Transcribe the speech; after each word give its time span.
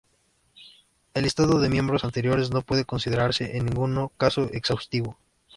El 1.13 1.25
listado 1.25 1.59
de 1.59 1.69
miembros 1.69 2.03
anteriores 2.03 2.49
no 2.49 2.63
puede 2.63 2.85
considerarse 2.85 3.57
en 3.57 3.67
ningún 3.67 4.09
caso 4.17 4.49
exhaustivo. 4.51 5.19